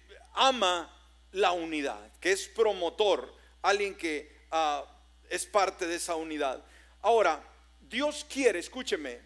[0.43, 0.93] ama
[1.31, 4.85] la unidad, que es promotor, alguien que ah,
[5.31, 6.65] es parte de esa unidad.
[7.01, 7.43] Ahora,
[7.81, 9.21] Dios quiere, escúcheme,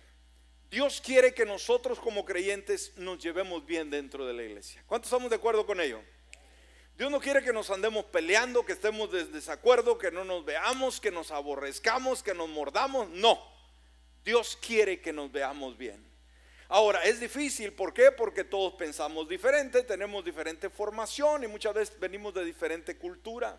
[0.70, 4.84] Dios quiere que nosotros como creyentes nos llevemos bien dentro de la iglesia.
[4.86, 6.02] ¿Cuántos estamos de acuerdo con ello?
[6.98, 11.00] Dios no quiere que nos andemos peleando, que estemos de desacuerdo, que no nos veamos,
[11.00, 13.08] que nos aborrezcamos, que nos mordamos.
[13.10, 13.42] No,
[14.24, 16.15] Dios quiere que nos veamos bien.
[16.68, 18.10] Ahora, es difícil, ¿por qué?
[18.12, 23.56] Porque todos pensamos diferente, tenemos diferente formación y muchas veces venimos de diferente cultura.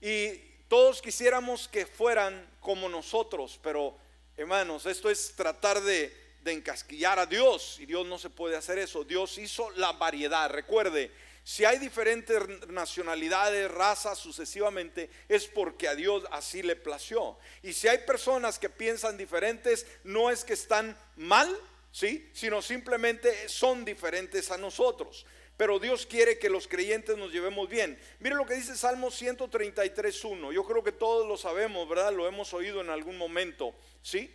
[0.00, 0.36] Y
[0.68, 3.96] todos quisiéramos que fueran como nosotros, pero
[4.40, 9.04] Hermanos, esto es tratar de, encasquillar a Dios y Dios no se puede hacer eso.
[9.04, 10.48] Dios hizo la variedad.
[10.48, 11.12] Recuerde,
[11.44, 17.36] si hay diferentes nacionalidades, razas sucesivamente, es porque a Dios así le plació.
[17.62, 21.54] Y si hay personas que piensan diferentes, no es que están mal,
[21.92, 22.30] ¿sí?
[22.32, 25.26] Sino simplemente son diferentes a nosotros.
[25.56, 28.00] Pero Dios quiere que los creyentes nos llevemos bien.
[28.18, 30.52] Mire lo que dice Salmo 133.1.
[30.54, 32.14] Yo creo que todos lo sabemos, ¿verdad?
[32.14, 33.74] Lo hemos oído en algún momento.
[34.00, 34.34] ¿Sí?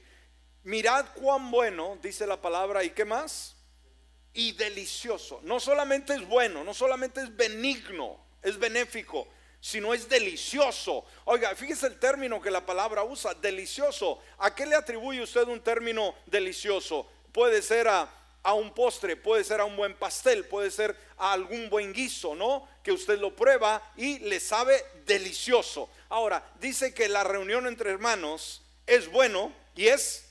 [0.66, 3.56] Mirad cuán bueno, dice la palabra, ¿y qué más?
[4.34, 5.40] Y delicioso.
[5.44, 9.28] No solamente es bueno, no solamente es benigno, es benéfico,
[9.60, 11.06] sino es delicioso.
[11.26, 14.20] Oiga, fíjese el término que la palabra usa, delicioso.
[14.38, 17.10] ¿A qué le atribuye usted un término delicioso?
[17.36, 18.10] Puede ser a,
[18.44, 22.34] a un postre, puede ser a un buen pastel, puede ser a algún buen guiso,
[22.34, 22.66] ¿no?
[22.82, 25.90] Que usted lo prueba y le sabe delicioso.
[26.08, 30.30] Ahora, dice que la reunión entre hermanos es bueno y es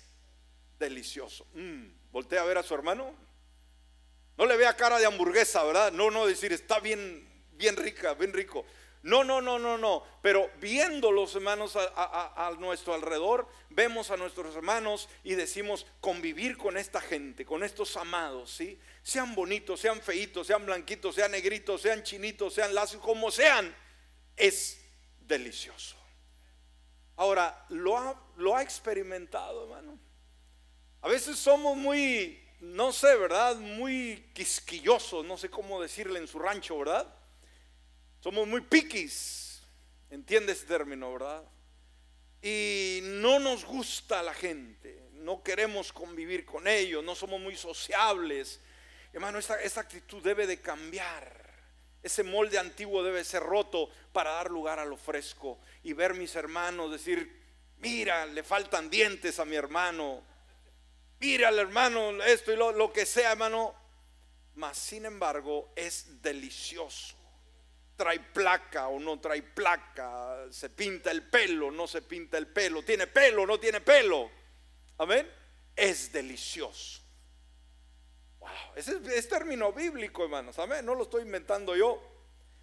[0.79, 1.47] delicioso.
[1.53, 3.15] Mm, voltea a ver a su hermano.
[4.39, 5.93] No le vea cara de hamburguesa, ¿verdad?
[5.93, 8.65] No, no decir está bien, bien rica, bien rico.
[9.05, 10.03] No, no, no, no, no.
[10.23, 16.79] Pero viendo los hermanos a, nuestro alrededor, vemos a nuestros hermanos y decimos convivir con
[16.79, 18.81] esta gente, con estos amados, ¿sí?
[19.03, 23.77] Sean bonitos, sean feitos, sean blanquitos, sean negritos, sean chinitos, sean lacios, como sean,
[24.39, 24.83] es
[25.21, 25.97] delicioso.
[27.17, 29.99] Ahora, ¿lo ha, lo ha experimentado, hermano?
[31.03, 33.57] A veces somos muy, no sé, ¿verdad?
[33.57, 37.24] Muy quisquillosos, no sé cómo decirle en su rancho, ¿verdad?
[38.25, 39.61] Somos muy piquis,
[40.09, 41.45] entiende ese término, ¿verdad?
[42.41, 48.63] Y no nos gusta la gente, no queremos convivir con ellos, no somos muy sociables.
[49.13, 51.53] Hermano, esta, esta actitud debe de cambiar.
[52.03, 56.35] Ese molde antiguo debe ser roto para dar lugar a lo fresco y ver mis
[56.35, 57.31] hermanos decir,
[57.77, 60.23] mira, le faltan dientes a mi hermano,
[61.21, 63.75] mira al hermano esto y lo, lo que sea, hermano.
[64.55, 67.23] Mas, sin embargo, es delicioso
[67.97, 72.83] trae placa o no trae placa, se pinta el pelo, no se pinta el pelo,
[72.83, 74.31] tiene pelo, no tiene pelo.
[74.99, 75.31] Amén.
[75.75, 77.01] Es delicioso.
[78.41, 80.59] Wow, ese es, término bíblico, hermanos.
[80.59, 80.85] Amén.
[80.85, 82.03] No lo estoy inventando yo.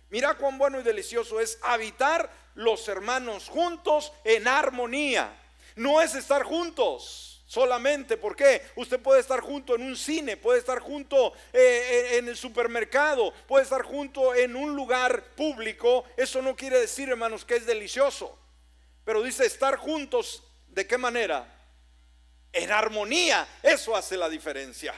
[0.10, 5.38] Mira cuán bueno y delicioso es habitar los hermanos juntos en armonía.
[5.76, 8.16] No es estar juntos solamente.
[8.16, 13.34] porque Usted puede estar junto en un cine, puede estar junto eh, en el supermercado,
[13.46, 16.06] puede estar junto en un lugar público.
[16.16, 18.38] Eso no quiere decir, hermanos, que es delicioso.
[19.04, 21.46] Pero dice estar juntos, ¿de qué manera?
[22.54, 23.46] En armonía.
[23.62, 24.94] Eso hace la diferencia.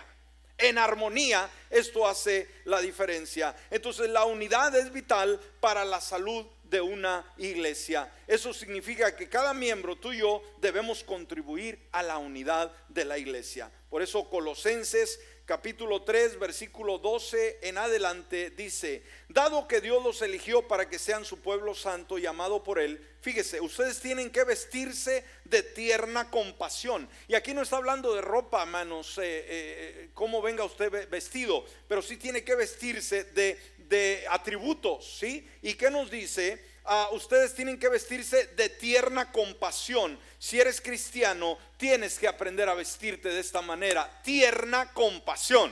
[0.55, 3.55] En armonía, esto hace la diferencia.
[3.71, 8.11] Entonces la unidad es vital para la salud de una iglesia.
[8.27, 13.71] Eso significa que cada miembro tuyo debemos contribuir a la unidad de la iglesia.
[13.89, 20.67] Por eso Colosenses capítulo 3 versículo 12 en adelante dice, dado que Dios los eligió
[20.67, 25.23] para que sean su pueblo santo y amado por él, fíjese, ustedes tienen que vestirse
[25.45, 27.09] de tierna compasión.
[27.27, 31.65] Y aquí no está hablando de ropa, manos, eh, eh, eh, cómo venga usted vestido,
[31.87, 33.59] pero sí tiene que vestirse de
[33.93, 35.47] de atributos, ¿sí?
[35.61, 36.59] ¿Y qué nos dice?
[36.83, 40.19] Ah, ustedes tienen que vestirse de tierna compasión.
[40.39, 45.71] Si eres cristiano, tienes que aprender a vestirte de esta manera, tierna compasión.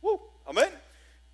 [0.00, 0.83] Uh, amén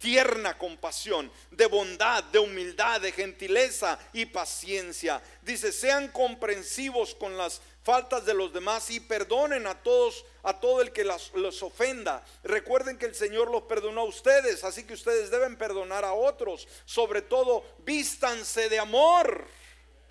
[0.00, 5.22] tierna compasión, de bondad, de humildad, de gentileza y paciencia.
[5.42, 10.80] Dice, sean comprensivos con las faltas de los demás y perdonen a todos, a todo
[10.80, 12.24] el que los ofenda.
[12.42, 16.66] Recuerden que el Señor los perdonó a ustedes, así que ustedes deben perdonar a otros.
[16.86, 19.46] Sobre todo, vístanse de amor.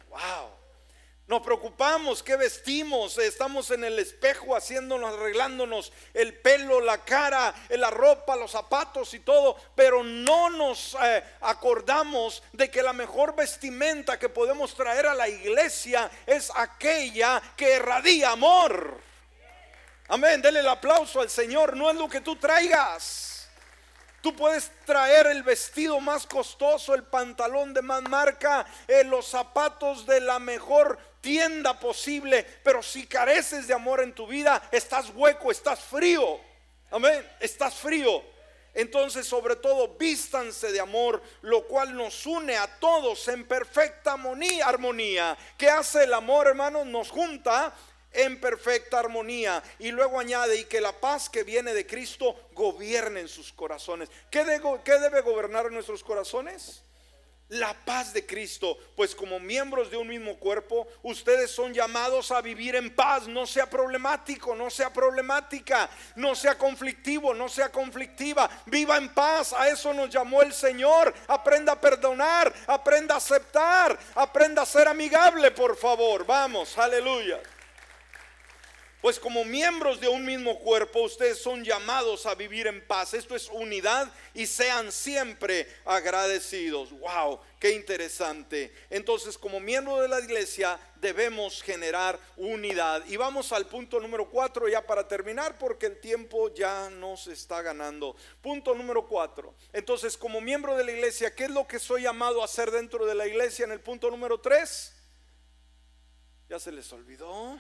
[0.10, 0.59] Wow.
[1.30, 3.20] Nos preocupamos, ¿qué vestimos?
[3.20, 9.20] Estamos en el espejo haciéndonos, arreglándonos el pelo, la cara, la ropa, los zapatos y
[9.20, 15.14] todo, pero no nos eh, acordamos de que la mejor vestimenta que podemos traer a
[15.14, 19.00] la iglesia es aquella que irradia amor.
[20.08, 23.30] Amén, dele el aplauso al Señor, no es lo que tú traigas.
[24.22, 30.06] Tú puedes traer el vestido más costoso, el pantalón de más marca, eh, los zapatos
[30.06, 35.52] de la mejor tienda posible, pero si careces de amor en tu vida, estás hueco,
[35.52, 36.40] estás frío.
[36.92, 38.24] Amén, estás frío.
[38.74, 44.16] Entonces, sobre todo, vístanse de amor, lo cual nos une a todos en perfecta
[44.64, 45.38] armonía.
[45.58, 46.86] ¿Qué hace el amor, hermanos?
[46.86, 47.74] Nos junta
[48.12, 49.62] en perfecta armonía.
[49.80, 54.10] Y luego añade, y que la paz que viene de Cristo gobierne en sus corazones.
[54.30, 54.46] ¿Qué,
[54.86, 56.84] qué debe gobernar nuestros corazones?
[57.50, 62.42] La paz de Cristo, pues como miembros de un mismo cuerpo, ustedes son llamados a
[62.42, 68.50] vivir en paz, no sea problemático, no sea problemática, no sea conflictivo, no sea conflictiva,
[68.68, 73.98] viva en paz, a eso nos llamó el Señor, aprenda a perdonar, aprenda a aceptar,
[74.16, 77.42] aprenda a ser amigable, por favor, vamos, aleluya.
[79.02, 83.14] Pues como miembros de un mismo cuerpo, ustedes son llamados a vivir en paz.
[83.14, 86.92] Esto es unidad y sean siempre agradecidos.
[86.92, 88.74] Wow, qué interesante.
[88.90, 93.06] Entonces, como miembro de la iglesia, debemos generar unidad.
[93.08, 97.62] Y vamos al punto número cuatro ya para terminar, porque el tiempo ya nos está
[97.62, 98.18] ganando.
[98.42, 99.56] Punto número cuatro.
[99.72, 103.06] Entonces, como miembro de la iglesia, ¿qué es lo que soy llamado a hacer dentro
[103.06, 104.94] de la iglesia en el punto número tres?
[106.50, 107.58] Ya se les olvidó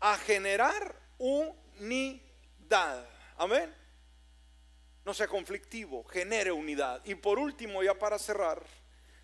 [0.00, 3.08] a generar unidad.
[3.36, 3.74] Amén.
[5.04, 7.00] No sea conflictivo, genere unidad.
[7.04, 8.62] Y por último, ya para cerrar,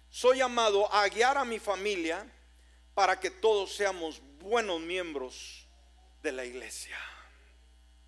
[0.08, 2.30] soy llamado a guiar a mi familia
[2.94, 5.66] para que todos seamos buenos miembros
[6.22, 6.96] de la iglesia.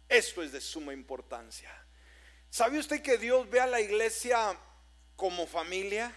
[0.09, 1.71] Esto es de suma importancia.
[2.51, 4.57] ¿Sabe usted que Dios ve a la iglesia
[5.17, 6.15] como familia?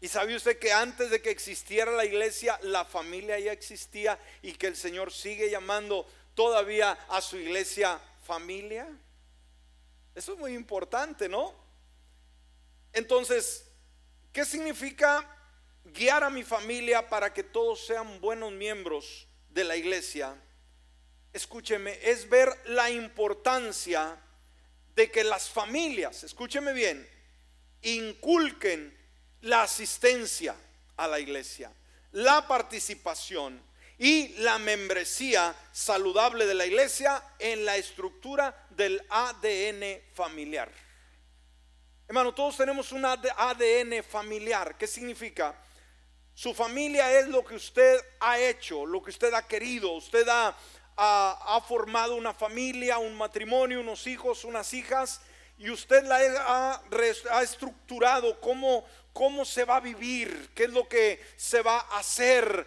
[0.00, 4.52] ¿Y sabe usted que antes de que existiera la iglesia, la familia ya existía y
[4.52, 8.86] que el Señor sigue llamando todavía a su iglesia familia?
[10.14, 11.52] Eso es muy importante, ¿no?
[12.92, 13.66] Entonces,
[14.32, 15.28] ¿qué significa
[15.84, 20.36] guiar a mi familia para que todos sean buenos miembros de la iglesia?
[21.32, 24.16] Escúcheme, es ver la importancia
[24.94, 27.08] de que las familias, escúcheme bien,
[27.82, 28.97] inculquen
[29.42, 30.54] la asistencia
[30.96, 31.72] a la iglesia,
[32.12, 33.60] la participación
[33.98, 40.70] y la membresía saludable de la iglesia en la estructura del ADN familiar.
[42.06, 44.78] Hermano, todos tenemos un ADN familiar.
[44.78, 45.54] ¿Qué significa?
[46.32, 49.92] Su familia es lo que usted ha hecho, lo que usted ha querido.
[49.92, 50.56] Usted ha,
[51.66, 55.20] formado una familia, un matrimonio, unos hijos, unas hijas,
[55.58, 56.82] y usted la ha,
[57.32, 58.86] ha estructurado como
[59.18, 62.64] cómo se va a vivir, qué es lo que se va a hacer,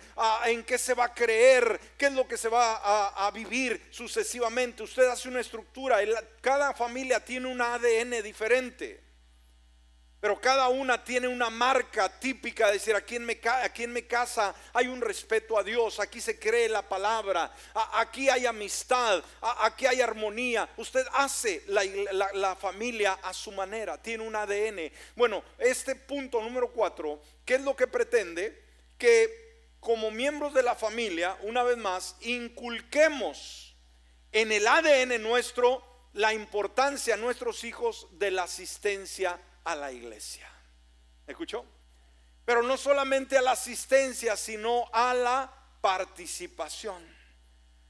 [0.48, 4.84] en qué se va a creer, qué es lo que se va a, vivir sucesivamente.
[4.84, 6.00] Usted hace una estructura,
[6.42, 9.00] cada familia tiene un ADN diferente.
[10.22, 14.04] Pero cada una tiene una marca típica, de decir, aquí en, me, aquí en mi
[14.04, 17.52] casa hay un respeto a Dios, aquí se cree la palabra,
[17.94, 20.70] aquí hay amistad, aquí hay armonía.
[20.78, 21.84] Usted hace la,
[22.34, 24.92] la, familia a su manera, tiene un ADN.
[25.16, 28.64] Bueno, este punto número cuatro, ¿qué es lo que pretende?
[29.00, 33.76] Que como miembros de la familia, una vez más, inculquemos
[34.32, 40.50] en el ADN nuestro la importancia a nuestros hijos de la asistencia a la iglesia.
[41.28, 41.66] ¿Escuchó?
[42.46, 45.52] Pero no solamente a la asistencia, sino a la
[45.82, 47.02] participación.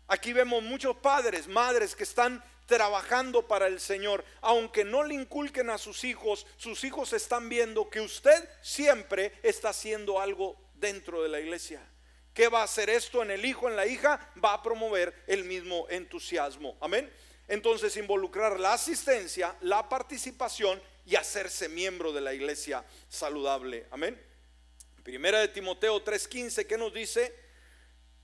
[0.07, 5.69] Aquí vemos muchos padres, madres que están trabajando para el Señor, aunque no le inculquen
[5.69, 11.30] a sus hijos, sus hijos están viendo que usted siempre está haciendo algo dentro de
[11.30, 11.82] la iglesia.
[12.34, 14.32] ¿Qué va a hacer esto en el hijo, en la hija?
[14.43, 16.78] Va a promover el mismo entusiasmo.
[16.80, 17.11] Amén.
[17.47, 23.85] Entonces involucrar la asistencia, la participación y hacerse miembro de la iglesia saludable.
[23.91, 24.19] Amén.
[25.03, 27.33] Primera de Timoteo 3:15 que nos dice,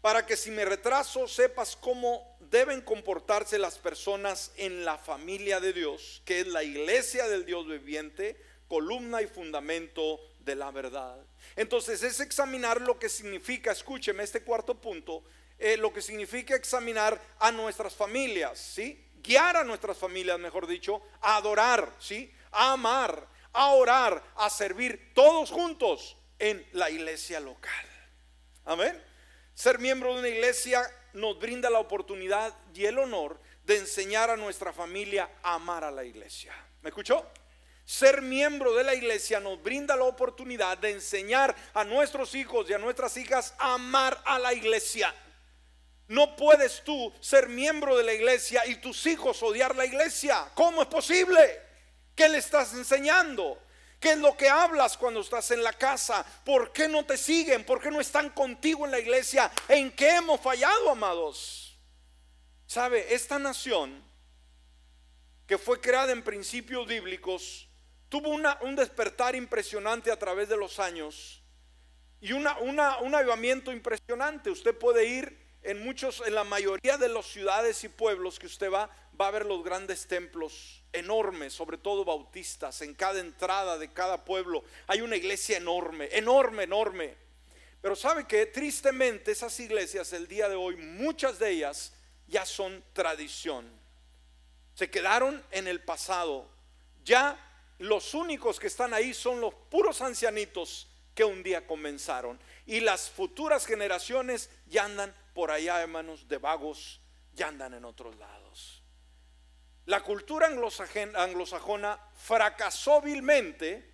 [0.01, 5.73] para que si me retraso sepas cómo deben comportarse las personas en la familia de
[5.73, 11.17] Dios, que es la iglesia del Dios viviente, columna y fundamento de la verdad.
[11.55, 15.23] Entonces es examinar lo que significa, escúcheme este cuarto punto,
[15.57, 19.03] eh, lo que significa examinar a nuestras familias, ¿sí?
[19.23, 22.32] Guiar a nuestras familias, mejor dicho, a adorar, ¿sí?
[22.52, 27.86] A amar, a orar, a servir todos juntos en la iglesia local.
[28.66, 29.04] Amén.
[29.54, 30.82] Ser miembro de una iglesia
[31.14, 35.91] nos brinda la oportunidad y el honor de enseñar a nuestra familia a amar a
[35.91, 36.54] la iglesia.
[36.82, 37.26] ¿Me escuchó?
[37.84, 42.74] Ser miembro de la iglesia nos brinda la oportunidad de enseñar a nuestros hijos y
[42.74, 45.14] a nuestras hijas a amar a la iglesia.
[46.08, 50.50] No puedes tú ser miembro de la iglesia y tus hijos odiar la iglesia.
[50.54, 51.66] ¿Cómo es posible?
[52.18, 53.61] ¿Qué le estás enseñando?
[53.99, 56.26] ¿Qué es lo que hablas cuando estás en la casa?
[56.43, 57.63] ¿Por qué no te siguen?
[57.63, 59.51] ¿Por qué no están contigo en la iglesia?
[59.68, 61.78] ¿En qué hemos fallado, amados?
[62.65, 63.13] ¿Sabe?
[63.13, 64.03] Esta nación
[65.45, 67.70] que fue creada en principios bíblicos
[68.09, 71.43] tuvo un despertar impresionante a través de los años
[72.20, 74.49] y un avivamiento impresionante.
[74.49, 78.72] Usted puede ir en muchos, en la mayoría de las ciudades y pueblos que usted
[78.72, 78.89] va,
[79.22, 84.24] va a ver los grandes templos enormes, sobre todo bautistas, en cada entrada de cada
[84.24, 84.64] pueblo.
[84.88, 87.16] Hay una iglesia enorme, enorme, enorme.
[87.82, 91.94] Pero sabe que tristemente esas iglesias el día de hoy, muchas de ellas
[92.28, 93.70] ya son tradición.
[94.74, 96.48] Se quedaron en el pasado.
[97.04, 97.40] Ya
[97.80, 102.40] los únicos que están ahí son los puros ancianitos que un día comenzaron.
[102.66, 107.00] Y las futuras generaciones ya andan por allá, hermanos, de vagos,
[107.34, 108.76] ya andan en otros lados.
[109.88, 113.94] La cultura anglosajona fracasó vilmente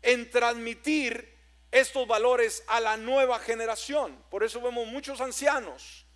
[0.00, 1.36] en transmitir
[1.70, 4.16] estos valores a la nueva generación.
[4.30, 6.06] Por eso vemos muchos ancianos,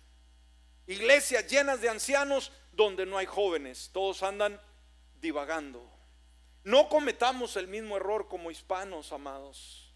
[0.87, 4.59] iglesias llenas de ancianos donde no hay jóvenes, todos andan
[5.19, 5.87] divagando.
[6.63, 9.93] No cometamos el mismo error como hispanos, amados.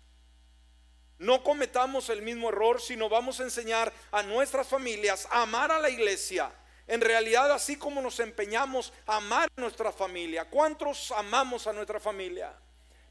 [1.18, 5.80] No cometamos el mismo error, sino vamos a enseñar a nuestras familias a amar a
[5.80, 6.52] la iglesia
[6.88, 12.00] en realidad, así como nos empeñamos a amar a nuestra familia, ¿cuántos amamos a nuestra
[12.00, 12.54] familia?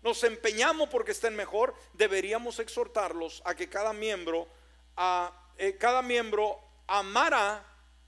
[0.02, 4.46] Nos empeñamos porque estén mejor, deberíamos exhortarlos a que cada miembro,
[4.96, 7.64] a, eh, cada miembro amara,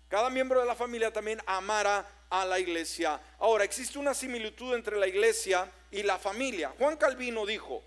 [0.08, 3.20] cada miembro de la familia también amara a la iglesia.
[3.38, 6.74] Ahora, existe una similitud entre la iglesia y la familia.
[6.78, 7.82] Juan Calvino dijo,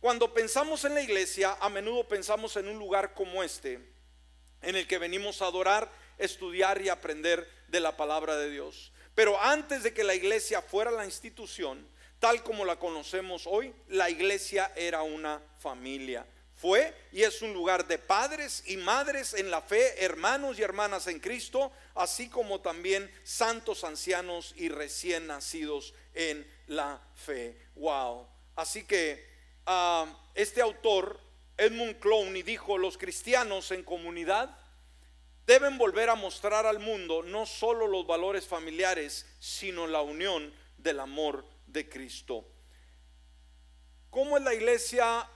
[0.00, 3.80] cuando pensamos en la iglesia, a menudo pensamos en un lugar como este,
[4.62, 8.92] en el que venimos a adorar, estudiar y aprender de la palabra de Dios.
[9.14, 11.86] Pero antes de que la iglesia fuera la institución,
[12.18, 16.26] tal como la conocemos hoy, la iglesia era una familia.
[16.54, 21.06] Fue y es un lugar de padres y madres en la fe, hermanos y hermanas
[21.06, 27.58] en Cristo, así como también santos ancianos y recién nacidos en la fe.
[27.74, 28.26] Wow.
[28.54, 29.26] Así que
[29.66, 31.20] ah, este autor,
[31.58, 34.58] Edmund Clowney, dijo, los cristianos en comunidad
[35.46, 41.00] deben volver a mostrar al mundo no solo los valores familiares, sino la unión del
[41.00, 42.44] amor de Cristo.
[44.10, 45.28] ¿Cómo es la iglesia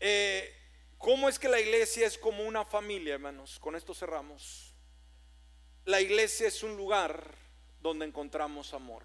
[0.00, 0.52] eh,
[0.98, 3.58] ¿Cómo es que la iglesia es como una familia, hermanos?
[3.60, 4.74] Con esto cerramos.
[5.84, 7.34] La iglesia es un lugar
[7.80, 9.04] donde encontramos amor.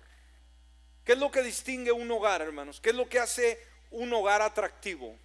[1.04, 2.80] ¿Qué es lo que distingue un hogar, hermanos?
[2.80, 3.60] ¿Qué es lo que hace
[3.92, 5.16] un hogar atractivo?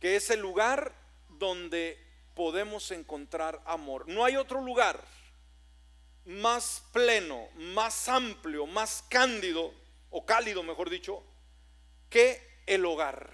[0.00, 0.92] Que es el lugar
[1.28, 1.98] donde
[2.36, 4.06] podemos encontrar amor.
[4.06, 5.00] No hay otro lugar
[6.26, 9.72] más pleno, más amplio, más cándido,
[10.10, 11.22] o cálido, mejor dicho,
[12.10, 13.30] que el hogar.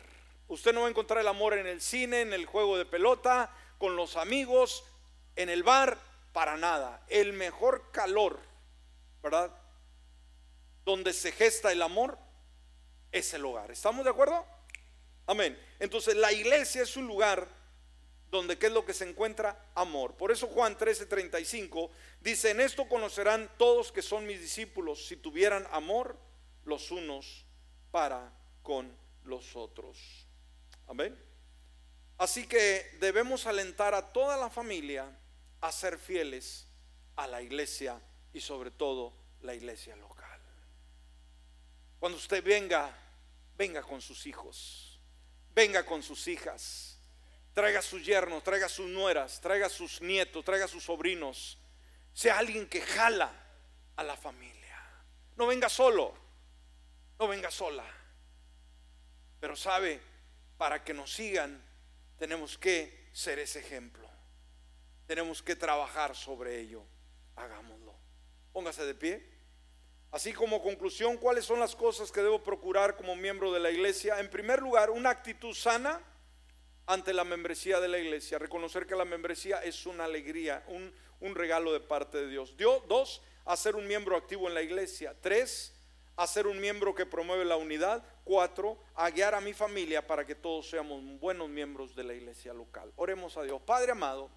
[0.46, 3.50] Usted no va a encontrar el amor en el cine, en el juego de pelota,
[3.76, 4.84] con los amigos,
[5.34, 5.98] en el bar,
[6.32, 7.05] para nada.
[7.09, 8.38] El mejor calor,
[9.20, 9.50] ¿verdad?
[10.84, 12.18] Donde se gesta el amor
[13.11, 13.72] es el hogar.
[13.72, 14.46] ¿Estamos de acuerdo?
[15.26, 15.61] Amén.
[15.80, 17.61] Entonces la iglesia es un lugar
[18.33, 20.16] donde qué es lo que se encuentra amor.
[20.16, 25.68] Por eso Juan 13:35 dice, "En esto conocerán todos que son mis discípulos si tuvieran
[25.70, 26.18] amor
[26.64, 27.45] los unos
[27.91, 28.91] para con
[29.24, 30.26] los otros."
[30.89, 31.16] Amén.
[32.16, 35.07] Así que debemos alentar a toda la familia
[35.61, 36.66] a ser fieles
[37.16, 38.01] a la iglesia
[38.33, 39.12] y sobre todo
[39.43, 40.41] la iglesia local.
[42.01, 42.97] Cuando usted venga,
[43.59, 44.99] venga con sus hijos,
[45.55, 46.91] venga con sus hijas,
[47.55, 51.59] traiga sus yernos, traiga sus nueras, traiga sus nietos, traiga sus sobrinos,
[52.12, 53.32] sea alguien que jala
[53.96, 54.78] a la familia.
[55.36, 56.14] No venga solo,
[57.18, 57.84] no venga sola,
[59.40, 60.00] pero sabe,
[60.57, 61.61] para que nos sigan,
[62.18, 64.09] tenemos que ser ese ejemplo.
[65.07, 66.84] Tenemos que trabajar sobre ello.
[67.34, 67.92] Hagámoslo.
[68.53, 69.26] Póngase de pie.
[70.12, 74.20] Así como conclusión, ¿cuáles son las cosas que debo procurar como miembro de la iglesia?
[74.20, 76.00] En primer lugar, una actitud sana
[76.87, 78.39] ante la membresía de la iglesia.
[78.39, 82.57] Reconocer que la membresía es una alegría, un, un regalo de parte de Dios.
[82.57, 82.83] Dios.
[82.89, 85.14] Dos, hacer un miembro activo en la iglesia.
[85.20, 85.74] Tres,
[86.16, 88.05] a ser un miembro que promueve la unidad.
[88.24, 92.53] Cuatro, a guiar a mi familia para que todos seamos buenos miembros de la iglesia
[92.53, 92.93] local.
[92.97, 93.61] Oremos a Dios.
[93.62, 94.30] Padre amado,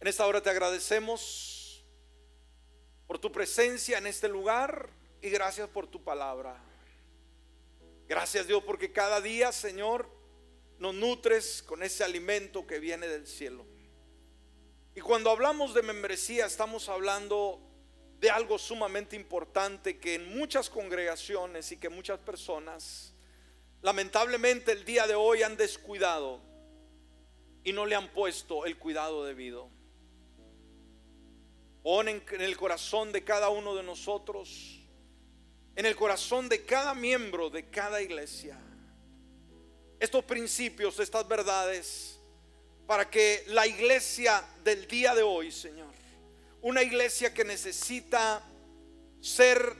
[0.00, 1.84] en esta hora te agradecemos
[3.06, 4.90] por tu presencia en este lugar
[5.22, 6.60] y gracias por tu palabra.
[8.06, 10.08] Gracias Dios porque cada día, Señor,
[10.84, 13.64] nos nutres con ese alimento que viene del cielo.
[14.94, 17.58] Y cuando hablamos de membresía estamos hablando
[18.20, 23.14] de algo sumamente importante que en muchas congregaciones y que muchas personas
[23.80, 26.42] lamentablemente el día de hoy han descuidado
[27.64, 29.70] y no le han puesto el cuidado debido.
[31.82, 34.82] Ponen en el corazón de cada uno de nosotros,
[35.76, 38.58] en el corazón de cada miembro de cada iglesia,
[40.00, 42.18] estos principios, estas verdades,
[42.86, 45.92] para que la iglesia del día de hoy, Señor,
[46.60, 48.42] una iglesia que necesita
[49.20, 49.76] ser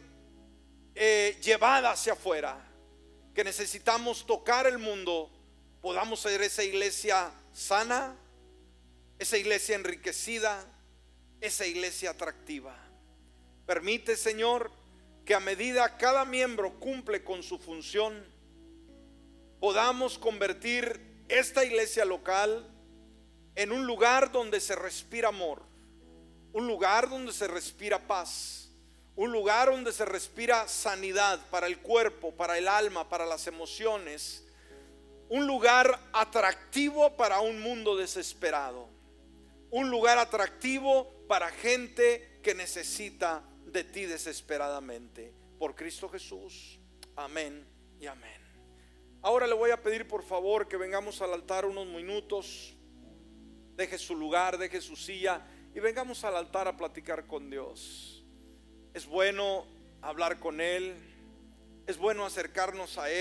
[0.95, 2.59] eh, llevada hacia afuera,
[3.35, 5.31] que necesitamos tocar el mundo,
[5.83, 8.17] podamos ser esa iglesia sana,
[9.19, 10.65] esa iglesia enriquecida,
[11.41, 12.77] esa iglesia atractiva.
[13.67, 14.71] Permite, Señor,
[15.25, 18.25] que a medida cada miembro cumple con su función,
[19.61, 22.71] podamos convertir esta iglesia local
[23.55, 25.75] en un lugar donde se respira amor
[26.55, 28.71] un lugar donde se respira paz,
[29.17, 34.45] un lugar donde se respira sanidad para el cuerpo, para el alma, para las emociones,
[35.29, 38.89] un lugar atractivo para un mundo desesperado,
[39.71, 45.35] un lugar atractivo para gente que necesita de ti desesperadamente.
[45.59, 46.79] Por Cristo Jesús.
[47.17, 47.67] Amén
[47.99, 48.44] y amén.
[49.25, 52.77] Ahora le voy a pedir por favor que vengamos al altar unos minutos.
[53.75, 55.41] Deje su lugar, deje su silla
[55.75, 58.23] y vengamos al altar a platicar con Dios.
[58.93, 59.65] Es bueno
[60.03, 60.95] hablar con Él,
[61.87, 63.13] es bueno acercarnos a Él.